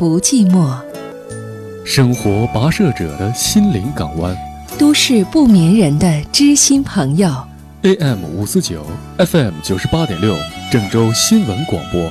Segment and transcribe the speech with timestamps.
[0.00, 0.74] 不寂寞，
[1.84, 4.34] 生活跋涉者的心灵港湾。
[4.78, 7.30] 都市不眠人的知心朋友。
[7.82, 8.82] AM 五四九
[9.18, 10.34] ，FM 九十八点六，
[10.72, 12.10] 郑州新闻广播，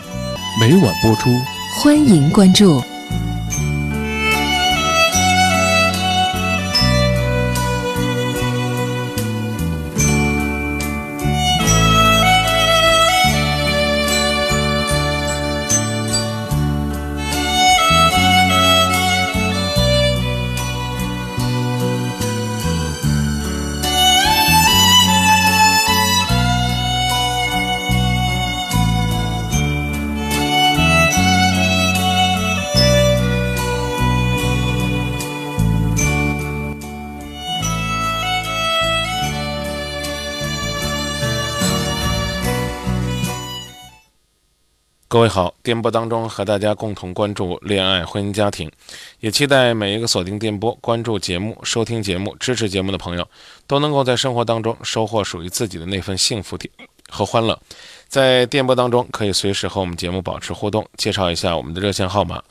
[0.61, 1.31] 每晚播出。
[1.81, 2.79] 欢迎关注。
[45.11, 48.71] 各位好，电波当中和大家共同关注恋爱、婚姻、家庭，
[49.21, 53.27] 也期待每一个锁定电波、关注节目、收听节目、支持节目的朋友，
[53.65, 56.55] 都能够在生活当中收获属于自己的那份幸福
[57.09, 57.59] 和欢乐。
[58.07, 60.87] 在电波当中，可以随时和我们节目保持互动。
[60.95, 62.43] 介绍一下我们的热线号码：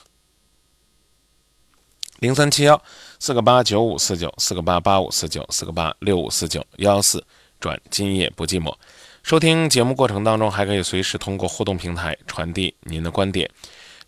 [2.18, 2.82] 零三七幺
[3.20, 7.24] 四个八九五四九四个八八五四九四个八六五四九幺四
[7.60, 8.74] 转今夜不寂寞。
[9.22, 13.50] 收听节目过程当中，还可以随时通过互动平台传递您的观点。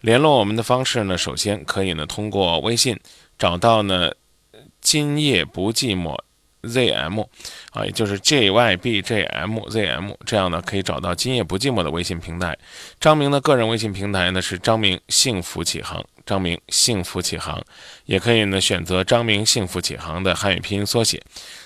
[0.00, 2.98] 联络我们的方式呢，首先可以呢通过微信
[3.38, 4.10] 找到呢
[4.80, 6.18] “今夜不寂寞
[6.62, 7.26] ZM”
[7.72, 12.56] 啊，也就是 JYBJMZM，这样呢可以找到“今夜不寂寞”的微信平台。
[12.98, 17.62] 张明的个人微信平台呢是张明幸福启航，张明幸福启航，
[18.06, 21.22] 也可以呢选择张明幸福启航的汉语拼音缩写。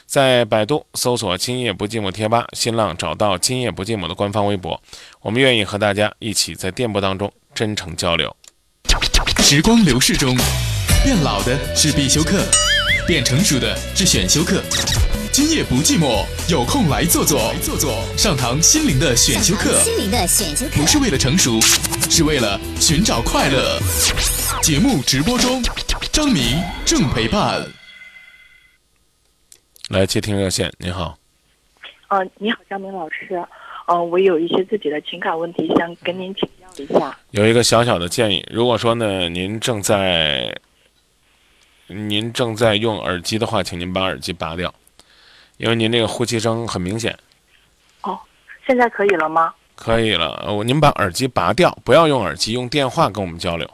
[0.06, 4.80] 在百度搜索“今夜不寂寞”贴吧，新浪找到“今夜不寂寞”的官方微博，
[5.20, 8.34] 我们愿意和大家一起在电波当中真诚交流。
[9.40, 10.36] 时光流逝中，
[11.02, 12.44] 变老的是必修课，
[13.06, 14.62] 变成熟的是选修课。
[15.32, 19.82] 今夜不寂寞，有空来坐坐，坐坐上堂心灵的选修课。
[19.82, 21.60] 心灵的选修课不是为了成熟，
[22.08, 23.80] 是为了寻找快乐。
[24.62, 25.60] 节目直播中，
[26.12, 27.66] 张明正陪伴。
[29.90, 31.18] 来接听热线，您好。
[32.08, 33.46] 呃，你好，张明老师。
[33.86, 37.14] 呃，我有一些自己的情感问题想跟您请教一下。
[37.32, 40.58] 有一个小小的建议，如果说呢，您正在
[41.88, 44.74] 您正在用耳机的话，请您把耳机拔掉，
[45.58, 47.14] 因为您这个呼吸声很明显。
[48.00, 48.18] 哦，
[48.66, 49.54] 现在可以了吗？
[49.74, 53.70] 可以了，我您把耳机拔掉，不要用耳机，用电话跟我们交流。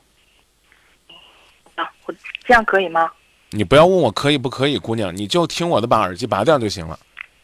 [1.76, 3.08] 啊，我这样可以吗？
[3.52, 6.98] 你不要问我可以不可以，姑娘，你就听我的，把耳机拔掉就行了。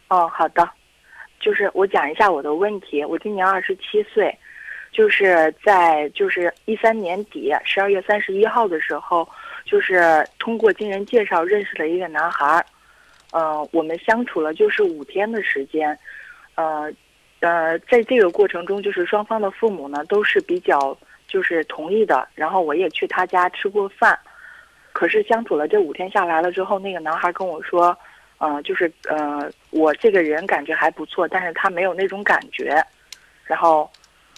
[0.09, 0.69] 哦，好的。
[1.41, 4.37] 就是我讲一下我的问题，我今年二十七岁，
[4.93, 9.29] 就是在就是一三年底十二月三十一号的时候，
[9.65, 12.65] 就是通过经人介绍认识了一个男孩儿，
[13.33, 15.97] 呃，我们相处了就是五天的时间，
[16.55, 16.91] 呃，
[17.41, 20.97] 呃，在这个过程中，就是双方的父母呢都是比较
[21.29, 24.19] 就是同意的，然后我也去他家吃过饭。
[24.97, 27.95] 可是相处了这五天下来了之后，那个男孩跟我说，
[28.39, 32.83] 呃，就是呃，我这个人感觉还不错，但是他没有那种感觉。
[33.45, 33.91] 然后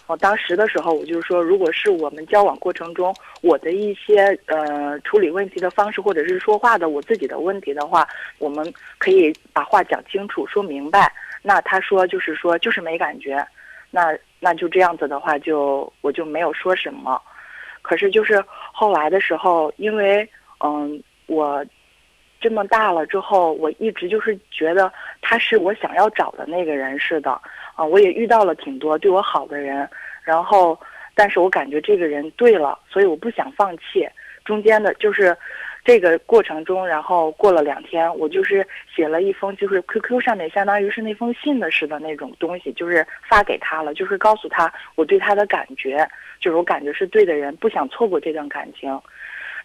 [0.05, 8.05] 我当时的时候，我就说，如果是我们交往过程中我的一些呃处理问题的方式，或者是说话的我自己的问题的话，
[8.37, 11.09] 我们可以把话讲清楚，说明白。
[11.41, 13.47] 那他说就是说就是没感觉，
[13.91, 17.21] 那那就这样子的话，就我就没有说什么。
[17.81, 18.43] 可是就是
[18.73, 20.29] 后来的时候，因为
[20.63, 21.65] 嗯，我
[22.39, 27.31] 这么大了之后，我一直就是觉得他是我想要找的那个人似的。
[27.75, 29.89] 啊，我也遇到了挺多对我好的人，
[30.23, 30.77] 然后，
[31.15, 34.07] 但是我感觉这个人对了，所以我不想放弃。
[34.43, 35.37] 中间的就是
[35.85, 46.05] 这个过程中，然后过了两天，我就是写了一封，就是 QQ 上面相当于是那封信的似的那种东西，就是发给他了，就是告诉他我对他的感觉，
[46.41, 48.89] 就是我感觉是对的人，不想错过这段感情。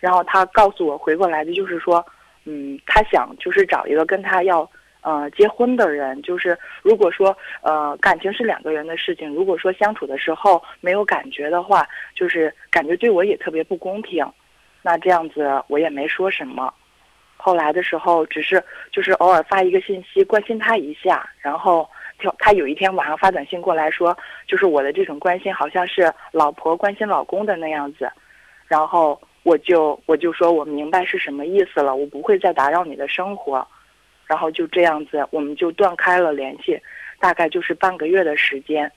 [0.05, 2.05] 然后他告诉我回过来的就是说，
[2.45, 4.71] 嗯，他想就是找一个跟他要
[5.01, 14.31] 呃结婚的人，就是如果说呃感情是两个人的事情，如果说相处的时候没有感觉的话，就是感觉对我也特别不公平。
[14.83, 16.71] 那这样子我也没说什么。
[17.39, 18.63] 后来的时候，只是
[18.93, 21.89] 就是偶尔发一个信息关心他一下，然后
[22.39, 24.15] 他有一天晚上发短信过来说，
[24.47, 28.07] 就是我的这种关心好像是老婆关心老公的那样子，
[28.69, 29.19] 然后。
[29.45, 33.65] 我就我就说我明白是什么意思了，我不会再打扰你的生活，
[34.27, 36.81] 然后就这样子，我们就断开了联系，
[37.21, 38.91] 大概就是半个月的时间，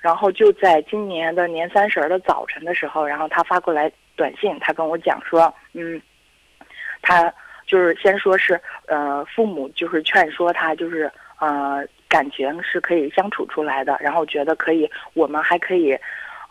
[0.00, 6.02] 然后就在今年的年三十的早晨的时候，然后他发过来短信，他跟我讲说，嗯，
[7.00, 7.32] 他
[7.64, 15.96] 就是先说是呃父母就是劝说他就是呃感情是可以相处出来的，然后觉得可以，我们还可以，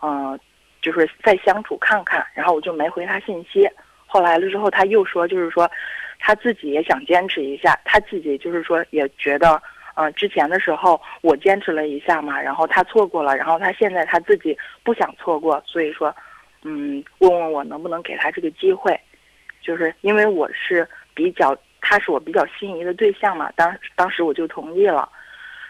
[0.00, 0.40] 嗯，
[0.82, 3.66] 就是再相处看看，然后我就没回他信息。
[4.04, 5.70] 后来了之后，他又说就是说
[6.18, 9.62] 他自己也想坚持一下，他自己就是说也觉得。
[9.94, 16.16] 呃，之前的时候我坚持了一下嘛，然后他错过了，然后他现在他自己不想错过，所以说，
[16.62, 18.98] 嗯，问问我能不能给他这个机会，
[19.60, 25.06] 就是因为我是比较，他是我比较心仪的对象嘛，当当时我就同意了，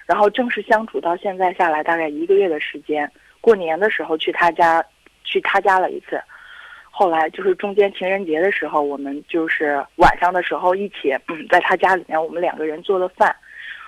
[0.06, 3.10] 然后正式相处到现在下来大概一个月的时间，
[3.40, 4.80] 过年的时候去他家，
[5.24, 6.20] 去他家了一次，
[6.90, 13.34] 后来就是中间情人节的时候，我们就是晚上的时候一起，嗯，在他家里面我们两个人做了饭。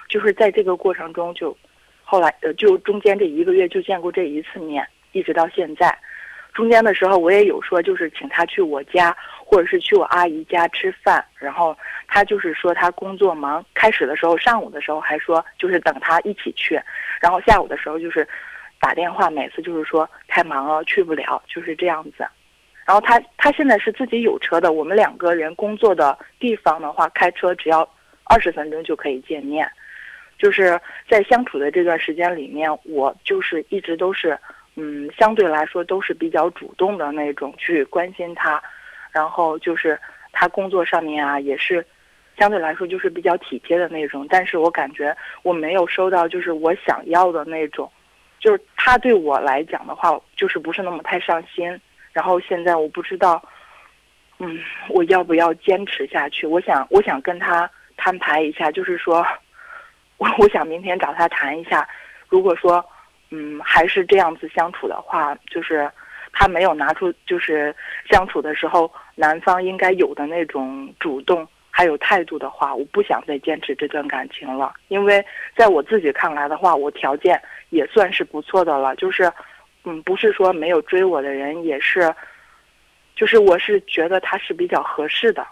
[0.07, 1.57] 就是在这个过程中，就
[2.05, 5.97] 后来呃，就中间这一个月就见过这一次面，一直到现在。
[6.53, 11.25] 中间的时候我也有说，就是请他去我家，或者是去我阿姨家吃饭。
[11.37, 11.77] 然后
[12.07, 16.81] 他就是说他工作忙，开始的时候上午的时候还说就是等他一起去，
[17.21, 18.29] 然后下午的时候就是
[18.79, 22.27] 打电话，每次就是说太忙了去不了，就是这样子。
[22.85, 27.89] 然后他他现在是自己有车的，我们两个人工作的地方的话，开车只要
[28.25, 29.71] 二十分钟就可以见面。
[30.37, 30.79] 就是
[31.09, 34.37] 在相处的这段时间里面，我就是一直都是，
[34.75, 38.61] 嗯，相对来说都是比较主动的那种去关心他，
[39.13, 39.97] 然后就是
[40.33, 41.87] 他工作上面啊，也是
[42.37, 44.27] 相对来说就是比较体贴的那种。
[44.29, 47.89] 但是我感觉我没有收到就是我想要的那种，
[48.45, 51.81] 就是他对我来讲的话，就是不是那么太上心。
[52.13, 53.43] 然后现在我不知道，
[54.39, 54.61] 嗯，
[54.91, 56.47] 我要不要坚持下去？
[56.47, 59.27] 我想，我想跟他摊牌一下，就是说。
[60.17, 61.87] 我 我想明天找他谈一下，
[62.29, 62.85] 如果说，
[63.31, 65.91] 嗯，还是这样子相处的话，就是
[66.33, 67.75] 他没有拿出就是
[68.09, 71.47] 相处的时候男方应该有的那种主动
[71.77, 74.73] 还有态度的话，我不想再坚持这段感情了。
[74.87, 75.25] 因为
[75.57, 79.29] 在我自己看来的话，我条件也算是不错的了，就是，
[79.83, 82.15] 嗯，不是说没有追我的人，也是，
[83.17, 85.45] 就是我是觉得他是比较合适的，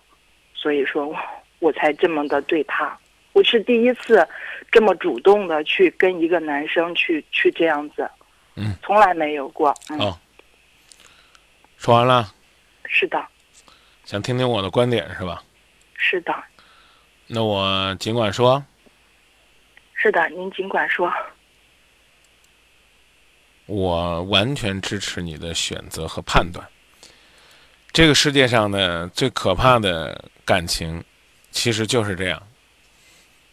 [0.55, 1.17] 所以说，我
[1.59, 2.97] 我才这么的对他。
[3.33, 4.25] 我是第一次
[4.71, 8.09] 这么主动的去跟一个男生去去这样子，
[8.55, 9.71] 嗯，从来没有过。
[9.99, 10.17] 哦，
[11.79, 12.33] 说完了。
[12.87, 13.21] 是的。
[14.05, 15.43] 想听听我的观点是吧？
[16.03, 16.35] 是的。
[17.29, 18.63] 那我尽管说。
[19.95, 21.11] 是的，您尽管说。
[23.67, 26.69] 我完全支持你的选择和判断。
[27.93, 31.05] 这个世界上呢，最可怕的感情，
[31.53, 32.43] 其实就是这样。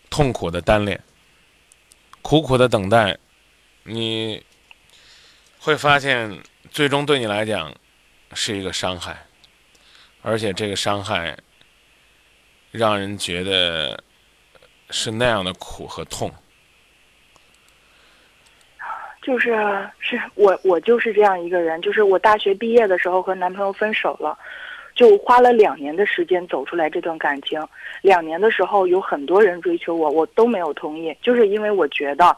[0.10, 1.00] 痛苦的单恋，
[2.24, 3.16] 苦苦的等待，
[3.84, 4.44] 你
[5.60, 6.42] 会发现，
[6.72, 7.72] 最终对你来讲
[8.34, 9.28] 是一个伤害，
[10.24, 11.38] 而且这个伤害
[12.71, 14.01] 让人觉得
[14.89, 16.31] 是那样的苦和痛。
[19.21, 19.50] 就是
[20.00, 21.81] 是我，我就是这样一个人。
[21.81, 24.38] 就是我大学毕业的时候和男朋友分手了。
[24.95, 27.66] 就花了两年的时间走出来这段感情，
[28.01, 32.36] 两年的时候有很多人追求我，我都没有同意，就是因为我觉得，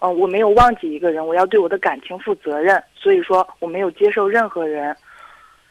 [0.00, 4.94] 嗯，我没有忘记一个人，我要对我的感情负责任，所以说我没有接受任何人。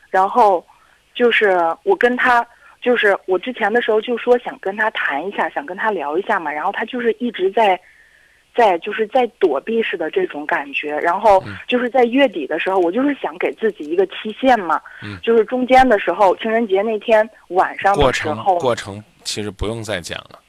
[0.09, 0.65] 然后，
[1.13, 2.43] 就是我跟他，
[2.81, 7.79] 就是我之前的时候就说想跟他谈一下，想跟他聊一下嘛，然后他就是一直在。
[8.57, 14.79] 在就是在躲避似的这种感觉，然后就是在月底的时候，我就是想给自己一个期限嘛，
[15.21, 20.39] 就是中间的时候，情人节那天晚上的时候，过程其实不用再讲了。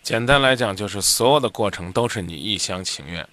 [0.00, 3.26] 简单来讲，就是所有的过程都是你一厢情愿，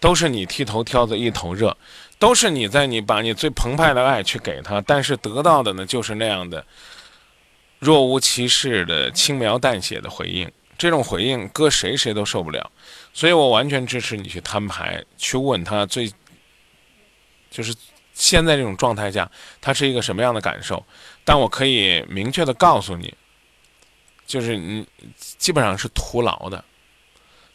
[0.00, 1.76] 都是你剃头挑子一头热，
[2.18, 6.66] 都是你在你把你最澎湃的爱去给他，但是得到的呢就是那样的
[7.78, 10.50] 若无其事的轻描淡写的回应。
[10.76, 12.70] 这种回应，搁谁谁都受不了，
[13.12, 16.08] 所以我完全支持你去摊牌，去问他最，
[17.50, 17.74] 就是
[18.14, 19.28] 现在这种状态下，
[19.60, 20.84] 他是一个什么样的感受。
[21.24, 23.12] 但我可以明确的告诉你，
[24.24, 26.64] 就是你基本上是徒劳的。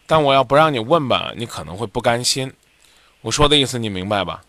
[0.06, 2.52] 但我要不让你问吧，你可能会不甘心。
[3.22, 4.44] 我说的意思你明白吧？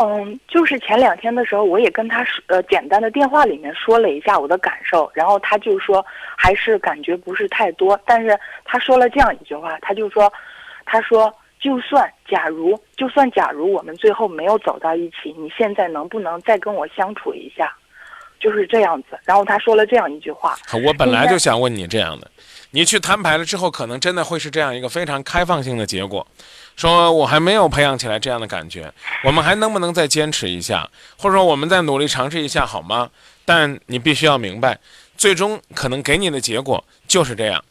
[0.00, 6.04] 嗯，就是前两天的时候，我也跟他说，呃，简单的电话里面说了一下我的感受，然后他就说
[6.36, 10.32] 还是感觉不是太多，但是他说了这样一句话，他就说，
[10.86, 17.76] 他说就算假如就算假如我们最后没有走到一起，你现在能不能再跟我相处一下？
[18.40, 19.18] 就是这样子。
[19.24, 22.30] 然后他说了这样一句话，我本来就想问你这样的，
[22.70, 26.26] 你去摊牌了之后，可能真的会是这样一个非常开放性的结果，
[26.76, 28.92] 说我还没有培养起来这样的感觉，
[29.24, 33.10] 我们还能不能再坚持一下，或者说我们再努力尝试一下好吗？
[33.44, 34.78] 但你必须要明白，
[35.16, 37.64] 最终可能给你的结果就是这样。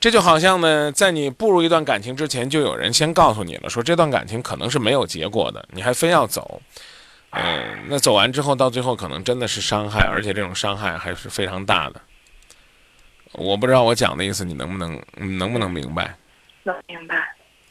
[0.00, 6.60] 这就好像呢，在你步入一段感情之前，就有人先告诉你了，说这段感情可能是没有结果的，你还非要走。
[7.34, 12.00] 嗯，那走完之后，到最后可能真的是伤害，而且这种伤害还是非常大的。
[13.32, 15.00] 我不知道我讲的意思，你能不能
[15.38, 16.14] 能不能明白？
[16.62, 17.16] 能明白，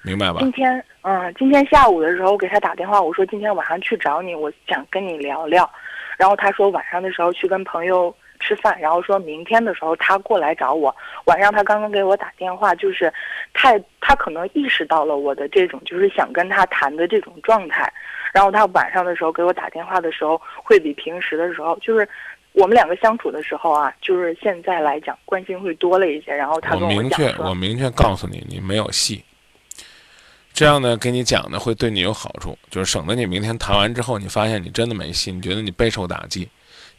[0.04, 0.40] 明白吧？
[0.42, 5.70] 今天，嗯，今天下午的时候，我给他打电话，我说今天晚上去找你，我想跟你聊聊。
[6.18, 8.16] 然后他说晚上的时候去跟朋友。
[8.40, 10.94] 吃饭，然后说明天的时候他过来找我。
[11.28, 13.14] 晚上他刚刚给我打电话，就是
[13.54, 17.90] 太他可能意识到了我的这种就是想跟他谈的这种状态。
[18.34, 22.08] 然后他晚上的时候给我打电话的时候，会比平时的时候，就是
[22.52, 26.36] 我们两个相处的时候啊，就是现在来讲关心会多了一些。
[26.36, 29.24] 然后他跟我明确，我明确告诉你，你没有戏。
[30.54, 36.50] 这样呢，给你讲呢会对你有好处，就是省得你明天谈完之后，你发现你真的没戏，你觉得你备受打击。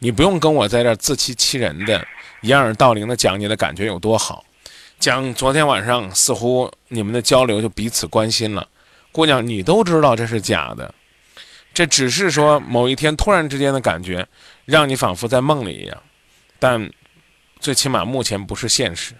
[0.00, 2.04] 你不用跟我在这自欺欺人的，
[2.42, 4.44] 掩耳盗铃的讲你的感觉有多好，
[4.98, 8.66] 讲昨天晚上似乎你们的交流就彼此关心了，
[9.12, 10.92] 姑娘你都知道这是假的，
[11.74, 14.26] 这只是说某一天突然之间的感觉，
[14.64, 16.02] 让你仿佛在梦里一样，
[16.58, 16.90] 但
[17.58, 19.14] 最起码目前不是现实。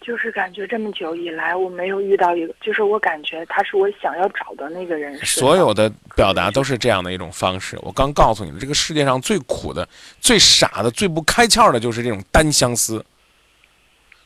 [0.00, 5.16] 就是感觉这么久以来，我没有遇到一个，就是我感觉他是我想要找的那个人。
[5.24, 7.78] 所有的表达都是这样的一种方式。
[7.80, 9.88] 我刚告诉你，这个世界上最苦的、
[10.20, 13.02] 最傻的、最不开窍的，就是这种单相思。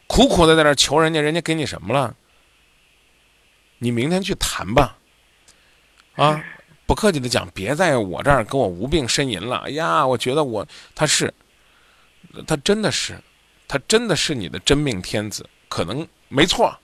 [0.09, 2.13] 苦苦的在那求人家，人家给你什么了？
[3.79, 4.98] 你明天去谈吧。
[6.19, 6.45] 啊，
[6.85, 9.59] 不客气的讲，别在我这儿跟我无病呻吟了。
[9.59, 11.33] 哎呀，我觉得我他是，
[12.45, 13.17] 他真的是，
[13.69, 15.49] 他真的是你的真命天子。
[15.69, 16.77] 可能没错，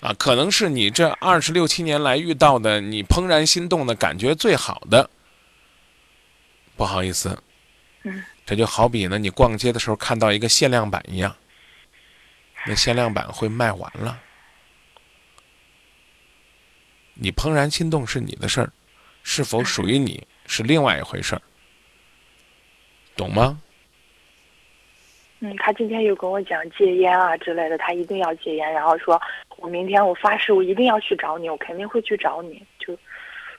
[0.00, 5.08] 啊，可能是你这二十六七年来遇到的你怦然心动的感觉最好的。
[6.76, 7.42] 不好意思，
[8.02, 11.34] 嗯，这就好比呢，你逛街的时候看到一个限量版一样，
[12.66, 14.20] 那限量版会卖完了。
[17.22, 18.72] 你怦然心动是你的事儿，
[19.22, 21.42] 是否属于你是另外一回事儿，
[23.14, 23.60] 懂吗？
[25.40, 29.20] 嗯，他今天又跟我讲戒烟啊之类的，他一定要戒烟，然后说，
[29.58, 32.98] 我明天我发誓我一定要去找你，我肯定会去找你，就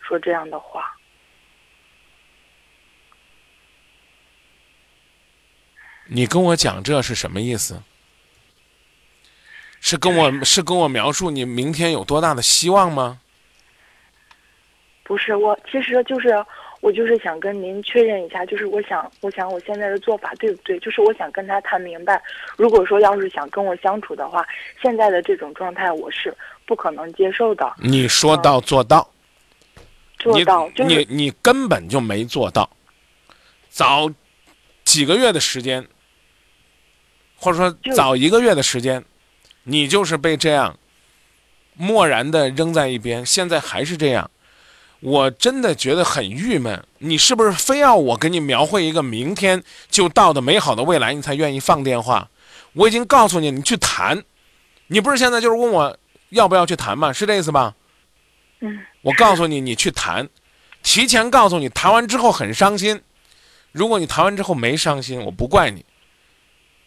[0.01, 0.97] 说这样的话。
[6.07, 7.81] 你跟我讲这是什么意思？
[9.79, 13.20] 是跟我是跟我描述你明天有多大的希望吗？
[15.11, 16.41] 不是，我其实就是。
[16.79, 20.79] 我就是想跟您确认一下，就是我想，我想我现在的做法对不对？
[20.79, 22.19] 就是我想跟他谈明白，
[22.57, 24.43] 如果说要是想跟我相处的话，
[24.81, 27.71] 现在的这种状态我是不可能接受的。
[27.77, 29.07] 你说到做到，
[30.17, 32.67] 做到，你你根本就没做到。
[33.69, 34.11] 早
[34.83, 35.87] 几个月的时间，
[37.35, 39.05] 或者说早一个月的时间，
[39.65, 40.79] 你就是被这样
[41.75, 44.31] 漠然的扔在一边，现在还是这样。
[45.01, 52.29] 我真的觉得很郁闷，你是不是非要我给你描绘一个明天就到的美好的未来，你才愿意放电话？
[52.73, 54.23] 我已经告诉你，你去谈，
[54.87, 55.97] 你不是现在就是问我
[56.29, 57.11] 要不要去谈吗？
[57.11, 57.73] 是这意思吧？
[58.59, 58.79] 嗯。
[59.01, 60.29] 我告诉你，你去谈，
[60.83, 63.01] 提前告诉你，谈完之后很伤心。
[63.71, 65.83] 如果你谈完之后没伤心，我不怪你。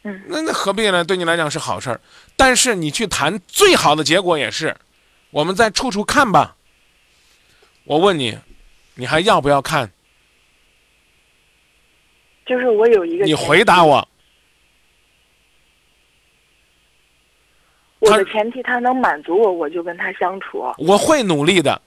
[0.05, 0.23] 嗯。
[0.29, 1.05] 那那何必呢？
[1.05, 2.01] 对你来讲是好事儿，
[2.37, 4.77] 但是你去谈，最好的结果也是，
[5.33, 6.55] 我们再处处看吧。
[7.85, 8.39] 我问你，
[8.95, 9.91] 你还要不要看？
[12.47, 13.25] 就是我有一个。
[13.25, 14.07] 你回答我。
[18.01, 20.63] 我的前提他能满足我，我就跟他相处。
[20.77, 21.81] 我会努力的。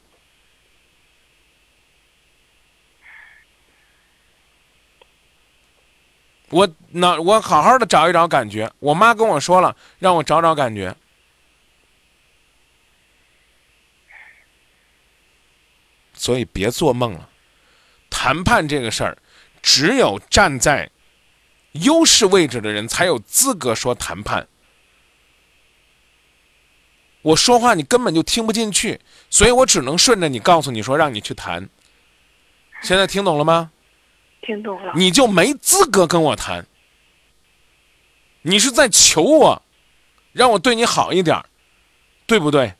[6.50, 8.72] 我那我好好的找一找感觉。
[8.80, 10.96] 我妈跟我说了，让我找找感觉。
[16.18, 17.30] 所以别做梦了，
[18.10, 19.18] 谈判这个事儿，
[19.62, 20.90] 只有站在
[21.74, 24.48] 优势位置的人才有资格说谈判。
[27.22, 31.70] 我说话你根本就听不进去，所以我只能顺着你告诉你说让你去谈。
[32.82, 33.72] 现在听懂了吗？
[34.42, 34.94] 听懂了。
[34.96, 36.66] 你就没资格跟我谈。
[38.44, 39.62] 你是在求我，
[40.32, 41.44] 让我对你好一点，
[42.26, 42.74] 对不对？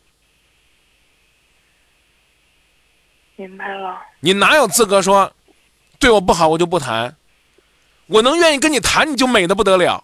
[3.38, 3.98] 明白了。
[4.20, 5.32] 你哪有资格说
[5.98, 7.16] 对我不好我就不谈。
[8.08, 10.04] 我能愿意跟你谈，你就美的不得了。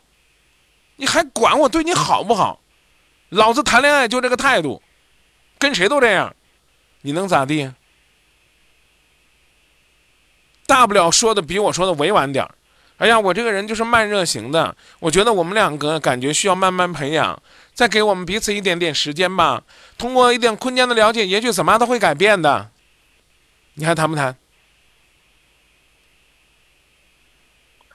[0.96, 2.60] 你还管我对你好不好？
[3.30, 4.82] 老子谈恋爱就这个态度，
[5.58, 6.36] 跟谁都这样，
[7.02, 7.74] 你能咋地？
[10.68, 12.54] 大不了说的比我说的委婉点儿。
[12.98, 17.42] 哎呀，我这个人就是慢热型的，我觉得我们两个感觉需要慢慢培养，
[17.74, 19.64] 再给我们彼此一点点时间吧。
[19.98, 22.70] 通过一点空间的了解，也许怎么都会改变的。
[23.76, 24.36] 你还谈不谈？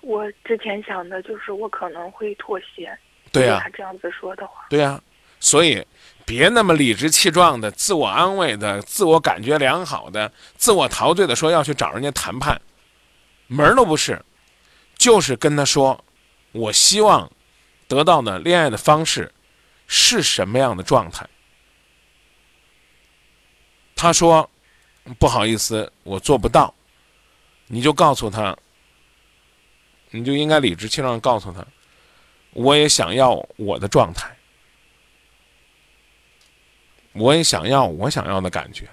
[0.00, 2.98] 我之前想的就是我可能会妥协。
[3.30, 4.98] 对呀、他这样子说的话，对呀、
[5.38, 5.86] 所以
[6.24, 12.58] 别那么理直气壮的、自我安慰的、自我感觉良好的、自我陶醉的说要去找人家谈判，
[13.46, 14.24] 门儿都不是，
[14.96, 16.02] 就是跟他说，
[16.52, 17.30] 我希望
[17.86, 19.30] 得到的恋爱的方式
[19.86, 21.28] 是什么样的状态。
[23.94, 24.48] 他说
[25.18, 26.74] 不好意思，我做不到，
[27.66, 28.56] 你就告诉他，
[30.10, 31.66] 你就应该理直气壮告诉他。
[32.52, 34.36] 我也想要我的状态，
[37.12, 38.88] 我也想要我想要的感觉。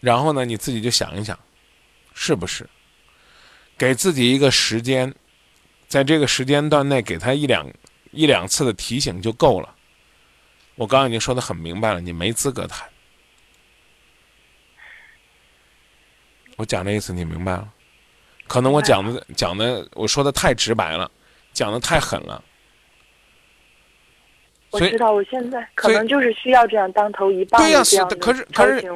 [0.00, 1.38] 然后呢，你自己就想一想，
[2.14, 2.68] 是不是？
[3.76, 5.14] 给自己一个时间，
[5.86, 7.68] 在这个时间段内给他一两
[8.10, 9.74] 一两次的提醒就够了。
[10.76, 12.88] 我刚刚已经说的很明白了，你没资格谈。
[16.58, 17.66] 我讲的意思你明白了？
[18.46, 21.10] 可能我讲的讲的我说的太直白了。
[21.54, 22.40] 讲的太狠了，
[24.70, 27.82] 我知道我现在可能就是需要这样当头一棒对呀
[28.20, 28.92] 可是可是。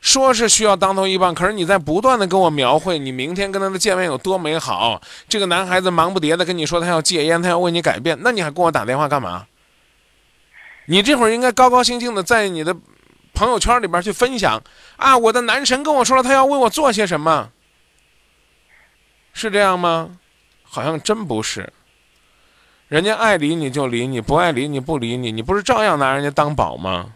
[0.00, 5.00] 说是需要当头一棒，可是你在不断的跟我描绘你明天跟他的见面有多美好。
[5.28, 9.46] 这个男孩子忙不迭的跟你说他要戒烟，他要为你改变，那你还跟我打电话干嘛？
[10.86, 12.74] 你这会儿应该高高兴兴的在你的
[13.34, 14.62] 朋友圈里边去分享
[14.96, 17.50] 啊，我的男神跟我说了他要为我做些什么，
[19.32, 20.18] 是这样吗？
[20.62, 21.72] 好像真不是。
[22.88, 27.14] 人家爱理你就理你，不爱理你不理你，你不是照样拿人家当宝吗？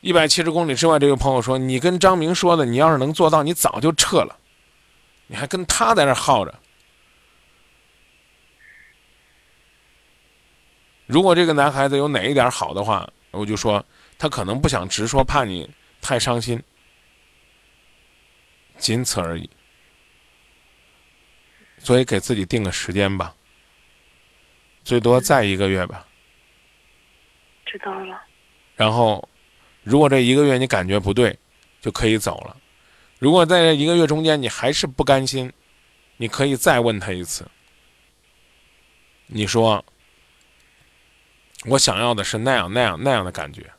[0.00, 4.36] 一百七十公里之外，这位朋友说：“你跟张明说的，你要是能做到，你早就撤了，
[5.26, 6.54] 你还跟他在那耗着。”
[11.06, 13.84] 如果这个男孩子有哪一点好的话，我就说
[14.20, 15.66] 他可能不想直说，怕你
[16.02, 16.62] 太伤心，
[18.76, 19.48] 仅此而已。
[21.78, 23.34] 所以给自己定个时间吧，
[24.84, 26.06] 最多再一个月吧。
[27.64, 28.22] 知道了，
[28.76, 29.26] 然后，
[29.82, 31.38] 如果这一个月你感觉不对，
[31.80, 32.54] 就可以走了。
[33.18, 35.50] 如果在这一个月中间你还是不甘心，
[36.18, 37.50] 你可以再问他一次。
[39.28, 39.82] 你说，
[41.64, 43.72] 我想要的是那样那样那样的感觉。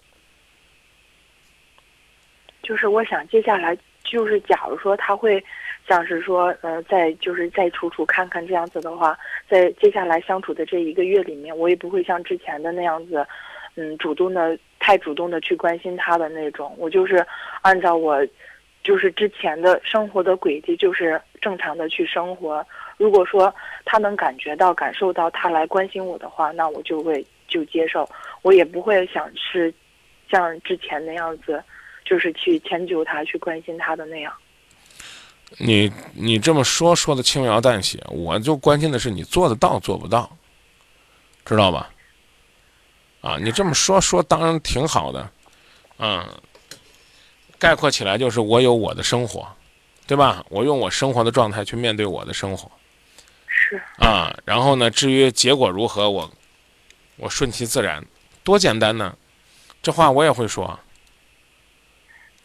[2.61, 5.43] 就是我想接下来就是假如说他会
[5.87, 9.17] 像是说呃再就是再处处看看这样子的话，
[9.49, 13.25] 在接下来相处的这一个月里面，我也不会像之前的那样子，
[13.75, 17.25] 嗯，主动的太主动的去关心他的那种，我就是
[17.61, 18.25] 按照我
[18.83, 22.65] 就是之前的生活的轨迹，就是正常的去生活。
[22.97, 23.53] 如果说
[23.85, 28.07] 他能感觉到、感受到他来关心我的话，那我就会就接受，
[28.43, 29.73] 我也不会想是
[30.29, 31.63] 像之前那样子，
[32.11, 34.33] 就是去迁就他、去关心他的那样。
[35.57, 40.29] 你你这么说说的轻描淡写，我就关心的是你做得到做不到，
[41.45, 41.89] 知道吧？
[43.21, 45.31] 啊，你这么说说当然挺好的，
[45.99, 46.27] 嗯，
[47.57, 49.47] 概括起来就是我有我的生活，
[50.05, 50.43] 对吧？
[50.49, 52.69] 我用我生活的状态去面对我的生活
[53.47, 56.29] 是，啊，然后呢，至于结果如何，我
[57.15, 58.05] 我顺其自然，
[58.43, 59.15] 多简单呢？
[59.81, 60.77] 这话我也会说，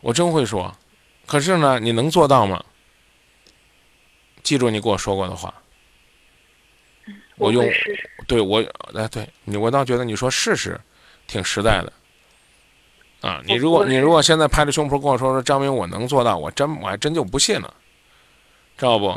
[0.06, 0.72] 我真会说，
[1.26, 2.64] 可是呢，你能做到吗？
[4.44, 5.52] 记住你跟我说过的话。
[7.34, 7.68] 我用。
[8.28, 8.62] 对我，
[8.94, 10.80] 哎，对你，我倒觉得你说试试，
[11.26, 11.92] 挺实在的。
[13.20, 17.74] 啊，你如果你如果现在拍着胸脯跟我说说张明我能做到，我真我还真就不信了，
[18.78, 19.12] 知道不？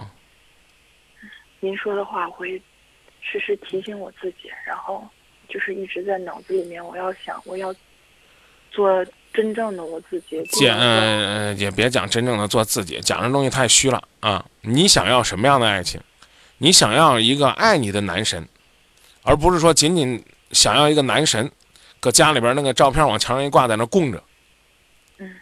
[1.60, 2.60] 您说的话，我会
[3.22, 5.08] 时时提醒我自己，然后
[5.48, 7.72] 就是一直在脑子里面，我要想，我要
[8.72, 10.38] 做真正的我自己。
[10.40, 14.46] 不简能说呃也别讲真正的做自己，讲这东西太虚了啊！
[14.62, 16.02] 你想要什么样的爱情？
[16.58, 18.48] 你想要一个爱你的男神，
[19.24, 21.50] 而不是说仅仅想要一个男神，
[22.00, 24.22] 搁家里边那个照片往墙上一挂，在那供着。
[25.20, 25.36] 嗯。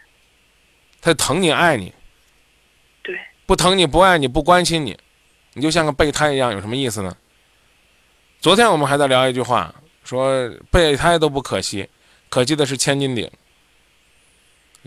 [1.00, 1.92] 他疼你爱你，
[3.02, 4.96] 对，不疼你不爱你不关心你，
[5.54, 7.16] 你就像个备胎一样，有什么意思呢？
[8.40, 9.74] 昨天我们还在聊一句话，
[10.04, 11.88] 说备胎都不可惜，
[12.28, 13.28] 可惜的是千斤顶。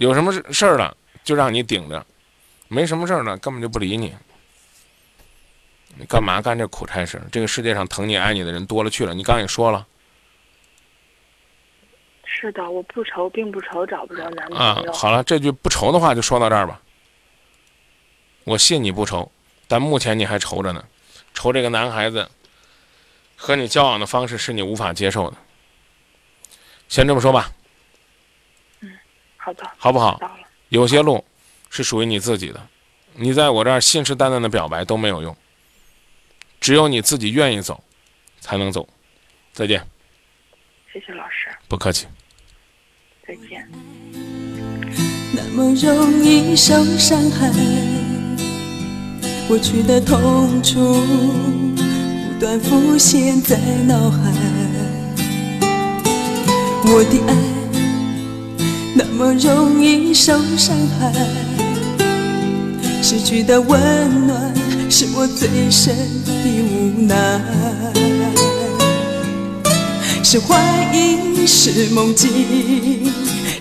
[0.02, 2.04] 有什么事事儿了，就让你顶着，
[2.68, 4.12] 没什么事儿呢，根本就不理你。
[5.96, 7.22] 你干嘛干这苦差事？
[7.32, 9.86] 这个世界上疼你爱你的人多了去了，你刚也说了
[12.26, 14.92] 是的，我不愁，并不愁找不着男啊朋友。。
[14.92, 16.82] 好了，这句不愁的话就说到这儿吧。
[18.46, 19.32] 我信你不愁，
[19.68, 20.84] 但目前你还愁着呢，
[21.36, 22.28] 愁这个男孩子
[23.36, 25.38] 和你交往的方式是你无法接受的。
[26.90, 27.52] 先这么说吧，
[29.44, 30.20] 好的，好不好？
[30.70, 31.26] 有些路
[31.72, 32.62] 是属于你自己的，
[33.16, 35.36] 你在我这儿信誓旦旦的表白都没有用，
[36.60, 37.84] 只有你自己愿意走，
[38.40, 38.88] 才能走。
[39.52, 39.86] 再见，
[40.94, 42.06] 谢谢老师，不客气。
[43.28, 43.68] 再见。
[45.34, 47.52] 那么容易受伤害，
[49.48, 54.32] 过去的痛楚不断浮现在脑海。
[56.84, 57.61] 我的爱
[58.94, 61.14] 那么容易受伤害，
[63.02, 63.80] 失去的温
[64.28, 64.54] 暖
[64.90, 67.42] 是我最深的无奈。
[70.24, 70.56] 是怀
[70.94, 72.30] 疑，是梦境，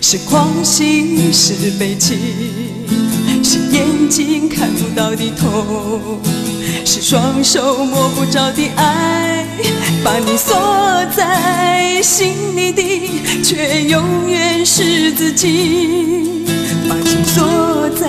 [0.01, 2.17] 是狂喜，是悲情，
[3.43, 6.19] 是眼睛看不到的痛，
[6.85, 9.45] 是双手摸不着的爱，
[10.03, 10.57] 把你锁
[11.15, 16.43] 在心里的，却永远是自己；
[16.89, 18.07] 把情锁在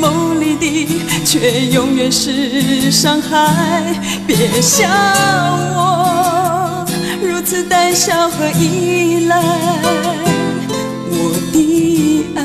[0.00, 3.94] 梦里的，却永远是伤害。
[4.26, 4.88] 别笑
[5.76, 6.86] 我
[7.22, 9.42] 如此胆小和依赖，
[11.10, 12.42] 我的爱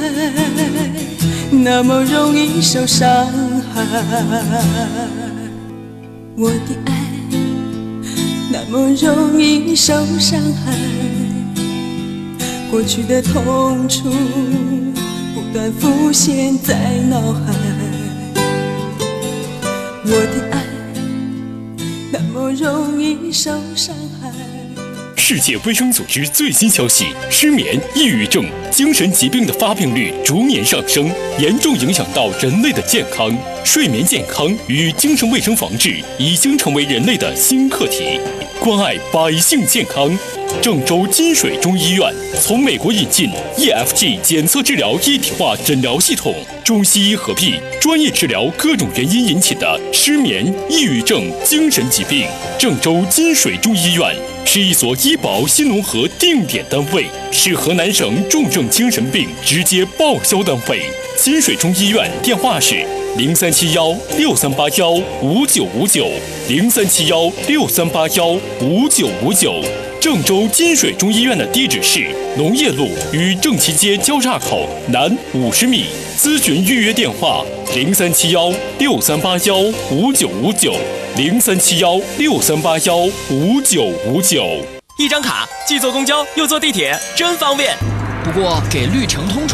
[1.50, 3.08] 那么容易受伤
[3.74, 3.82] 害，
[6.36, 6.99] 我的爱
[8.70, 10.78] 么容易受伤害，
[12.70, 14.04] 过去的痛楚
[15.34, 16.76] 不断浮现在
[17.10, 17.52] 脑海，
[20.06, 20.64] 我的爱
[22.12, 24.30] 那么容易受伤害。
[25.18, 33.36] 世界卫生组织最新消息：失眠、抑郁症、精神疾病的发病率逐年上升，严重影响到人类的健康。
[33.64, 38.20] 睡眠健康与精神卫生防治已经成为人类的新课题。
[38.62, 40.12] 关爱百姓健康，
[40.62, 52.28] 郑州金水中医院从美国引进 EFG 检测治疗一体化诊疗系统，中西医合璧，专业治疗各种原因引起的失眠、抑郁症、精神疾病。
[52.60, 54.14] 郑州金水中医院
[54.46, 60.82] 是一所医保新农合定点单位，是河南省重症精神病直接报销单位。
[61.16, 62.84] 金水中医院电话是
[63.16, 66.08] 零三七幺六三八幺五九五九
[66.48, 68.30] 零三七幺六三八幺
[68.62, 69.62] 五九五九。
[70.02, 72.08] 郑州金水中医院的地址是
[72.38, 75.88] 农业路与正旗街交叉口南五十米。
[76.18, 77.44] 咨询预约电话
[77.76, 79.58] 零三七幺六三八幺
[79.92, 80.74] 五九五九
[81.18, 82.96] 零三七幺六三八幺
[83.30, 84.46] 五九五九。
[84.98, 87.76] 一张卡既坐公交又坐地铁，真方便。
[88.24, 89.46] 不过给绿城通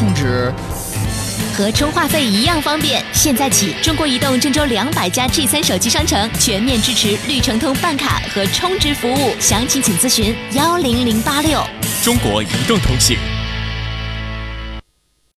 [1.56, 3.02] 和充话费一样方便。
[3.14, 11.64] 现在起，中国移动郑州两百家 G 三手机商城全面支持绿城通办卡和充值服务，详情请咨询幺零零八六。
[12.04, 13.18] 中国移动通信。